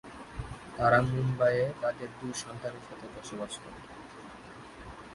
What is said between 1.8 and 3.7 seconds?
তাদের দুই সন্তানের সাথে বসবাস